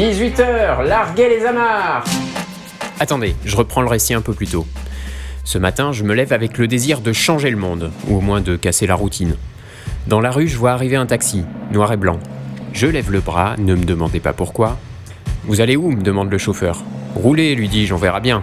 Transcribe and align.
18h, 0.00 0.82
larguez 0.88 1.28
les 1.28 1.44
amarres 1.44 2.04
Attendez, 3.00 3.36
je 3.44 3.54
reprends 3.54 3.82
le 3.82 3.88
récit 3.88 4.14
un 4.14 4.22
peu 4.22 4.32
plus 4.32 4.46
tôt. 4.46 4.66
Ce 5.44 5.58
matin, 5.58 5.92
je 5.92 6.04
me 6.04 6.14
lève 6.14 6.32
avec 6.32 6.56
le 6.56 6.66
désir 6.66 7.02
de 7.02 7.12
changer 7.12 7.50
le 7.50 7.58
monde, 7.58 7.92
ou 8.08 8.16
au 8.16 8.20
moins 8.22 8.40
de 8.40 8.56
casser 8.56 8.86
la 8.86 8.94
routine. 8.94 9.36
Dans 10.06 10.22
la 10.22 10.30
rue, 10.30 10.48
je 10.48 10.56
vois 10.56 10.72
arriver 10.72 10.96
un 10.96 11.04
taxi, 11.04 11.44
noir 11.70 11.92
et 11.92 11.98
blanc. 11.98 12.18
Je 12.72 12.86
lève 12.86 13.10
le 13.10 13.20
bras, 13.20 13.56
ne 13.58 13.74
me 13.74 13.84
demandez 13.84 14.20
pas 14.20 14.32
pourquoi. 14.32 14.78
Vous 15.44 15.60
allez 15.60 15.76
où 15.76 15.90
me 15.90 16.00
demande 16.00 16.30
le 16.30 16.38
chauffeur. 16.38 16.82
Roulez, 17.14 17.54
lui 17.54 17.68
dis-je, 17.68 17.92
on 17.92 17.98
verra 17.98 18.20
bien. 18.20 18.42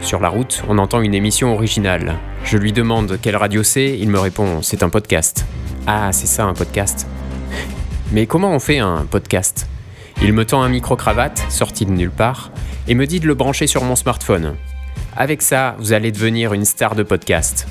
Sur 0.00 0.18
la 0.18 0.30
route, 0.30 0.64
on 0.68 0.78
entend 0.78 1.00
une 1.00 1.14
émission 1.14 1.54
originale. 1.54 2.16
Je 2.42 2.56
lui 2.56 2.72
demande 2.72 3.20
quelle 3.22 3.36
radio 3.36 3.62
c'est, 3.62 3.96
il 3.96 4.08
me 4.10 4.18
répond 4.18 4.62
c'est 4.62 4.82
un 4.82 4.88
podcast. 4.88 5.46
Ah, 5.86 6.10
c'est 6.10 6.26
ça 6.26 6.42
un 6.42 6.54
podcast. 6.54 7.06
Mais 8.10 8.26
comment 8.26 8.50
on 8.50 8.58
fait 8.58 8.80
un 8.80 9.06
podcast? 9.08 9.68
Il 10.22 10.34
me 10.34 10.44
tend 10.44 10.60
un 10.60 10.68
micro-cravate, 10.68 11.46
sorti 11.48 11.86
de 11.86 11.92
nulle 11.92 12.10
part, 12.10 12.50
et 12.86 12.94
me 12.94 13.06
dit 13.06 13.20
de 13.20 13.26
le 13.26 13.34
brancher 13.34 13.66
sur 13.66 13.84
mon 13.84 13.96
smartphone. 13.96 14.54
Avec 15.16 15.40
ça, 15.40 15.76
vous 15.78 15.94
allez 15.94 16.12
devenir 16.12 16.52
une 16.52 16.66
star 16.66 16.94
de 16.94 17.02
podcast. 17.02 17.66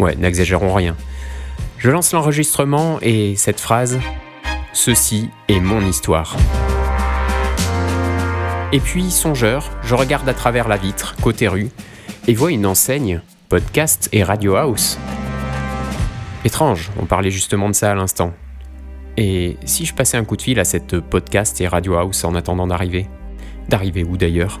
Ouais, 0.00 0.16
n'exagérons 0.16 0.74
rien. 0.74 0.96
Je 1.78 1.90
lance 1.90 2.12
l'enregistrement 2.12 2.98
et 3.02 3.36
cette 3.36 3.60
phrase 3.60 4.00
Ceci 4.72 5.30
est 5.48 5.60
mon 5.60 5.80
histoire. 5.86 6.36
Et 8.72 8.80
puis, 8.80 9.12
songeur, 9.12 9.70
je 9.84 9.94
regarde 9.94 10.28
à 10.28 10.34
travers 10.34 10.66
la 10.66 10.78
vitre, 10.78 11.14
côté 11.22 11.46
rue, 11.46 11.70
et 12.26 12.34
vois 12.34 12.50
une 12.50 12.66
enseigne 12.66 13.20
Podcast 13.48 14.08
et 14.12 14.24
Radio 14.24 14.56
House. 14.56 14.98
Étrange, 16.44 16.90
on 17.00 17.04
parlait 17.04 17.30
justement 17.30 17.68
de 17.68 17.74
ça 17.74 17.92
à 17.92 17.94
l'instant. 17.94 18.32
Et 19.16 19.58
si 19.64 19.84
je 19.84 19.94
passais 19.94 20.16
un 20.16 20.24
coup 20.24 20.36
de 20.36 20.42
fil 20.42 20.58
à 20.58 20.64
cette 20.64 20.98
podcast 21.00 21.60
et 21.60 21.68
Radio 21.68 21.96
House 21.96 22.24
en 22.24 22.34
attendant 22.34 22.66
d'arriver? 22.66 23.08
D'arriver 23.68 24.04
où 24.04 24.16
d'ailleurs? 24.16 24.60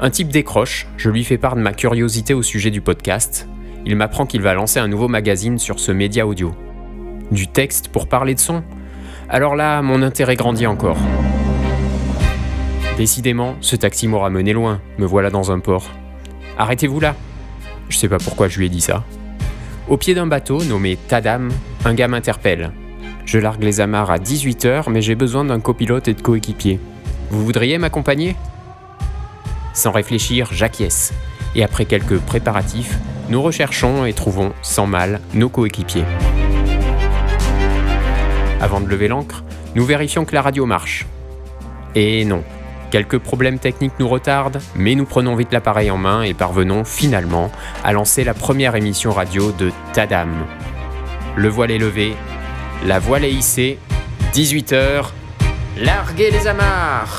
Un 0.00 0.10
type 0.10 0.28
décroche, 0.28 0.86
je 0.96 1.10
lui 1.10 1.24
fais 1.24 1.38
part 1.38 1.56
de 1.56 1.60
ma 1.60 1.72
curiosité 1.72 2.34
au 2.34 2.42
sujet 2.42 2.70
du 2.70 2.80
podcast. 2.80 3.48
Il 3.84 3.96
m'apprend 3.96 4.26
qu'il 4.26 4.42
va 4.42 4.54
lancer 4.54 4.78
un 4.78 4.88
nouveau 4.88 5.08
magazine 5.08 5.58
sur 5.58 5.80
ce 5.80 5.92
média 5.92 6.26
audio. 6.26 6.52
Du 7.32 7.48
texte 7.48 7.88
pour 7.88 8.06
parler 8.06 8.34
de 8.34 8.40
son? 8.40 8.62
Alors 9.28 9.56
là, 9.56 9.82
mon 9.82 10.02
intérêt 10.02 10.36
grandit 10.36 10.66
encore. 10.66 10.98
Décidément, 12.96 13.56
ce 13.60 13.74
taxi 13.74 14.06
m'aura 14.06 14.30
mené 14.30 14.52
loin, 14.52 14.80
me 14.98 15.06
voilà 15.06 15.30
dans 15.30 15.50
un 15.50 15.58
port. 15.58 15.90
Arrêtez-vous 16.58 17.00
là 17.00 17.16
Je 17.88 17.98
sais 17.98 18.08
pas 18.08 18.18
pourquoi 18.18 18.46
je 18.46 18.58
lui 18.58 18.66
ai 18.66 18.68
dit 18.68 18.80
ça. 18.80 19.04
Au 19.88 19.96
pied 19.96 20.14
d'un 20.14 20.26
bateau 20.26 20.62
nommé 20.62 20.96
Tadam, 21.08 21.50
un 21.84 21.94
gars 21.94 22.08
m'interpelle. 22.08 22.72
Je 23.26 23.38
largue 23.38 23.62
les 23.62 23.80
amarres 23.80 24.10
à 24.10 24.18
18h, 24.18 24.90
mais 24.90 25.02
j'ai 25.02 25.14
besoin 25.14 25.44
d'un 25.44 25.60
copilote 25.60 26.08
et 26.08 26.14
de 26.14 26.20
coéquipier. 26.20 26.78
Vous 27.30 27.44
voudriez 27.44 27.78
m'accompagner? 27.78 28.36
Sans 29.72 29.92
réfléchir, 29.92 30.48
j'acquiesce. 30.52 31.12
Et 31.54 31.64
après 31.64 31.84
quelques 31.84 32.18
préparatifs, 32.18 32.98
nous 33.30 33.40
recherchons 33.40 34.04
et 34.04 34.12
trouvons, 34.12 34.52
sans 34.62 34.86
mal, 34.86 35.20
nos 35.32 35.48
coéquipiers. 35.48 36.04
Avant 38.60 38.80
de 38.80 38.88
lever 38.88 39.08
l'ancre, 39.08 39.42
nous 39.74 39.84
vérifions 39.84 40.24
que 40.24 40.34
la 40.34 40.42
radio 40.42 40.66
marche. 40.66 41.06
Et 41.94 42.24
non, 42.24 42.44
Quelques 42.94 43.18
problèmes 43.18 43.58
techniques 43.58 43.98
nous 43.98 44.06
retardent, 44.06 44.60
mais 44.76 44.94
nous 44.94 45.04
prenons 45.04 45.34
vite 45.34 45.52
l'appareil 45.52 45.90
en 45.90 45.96
main 45.96 46.22
et 46.22 46.32
parvenons 46.32 46.84
finalement 46.84 47.50
à 47.82 47.92
lancer 47.92 48.22
la 48.22 48.34
première 48.34 48.76
émission 48.76 49.10
radio 49.10 49.50
de 49.50 49.72
Tadam. 49.94 50.30
Le 51.34 51.48
voile 51.48 51.72
est 51.72 51.78
levé, 51.78 52.14
la 52.84 52.98
voile 52.98 53.24
est 53.24 53.32
hissée, 53.32 53.78
18h, 54.34 55.06
larguez 55.78 56.30
les 56.30 56.46
amarres 56.46 57.18